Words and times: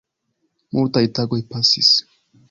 Multaj 0.77 1.03
tagoj 1.19 1.39
pasis. 1.51 1.91